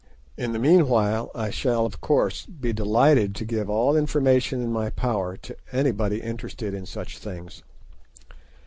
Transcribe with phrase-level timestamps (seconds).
[0.35, 4.89] In the meanwhile I shall, of course, be delighted to give all information in my
[4.89, 7.61] power to anybody interested in such things.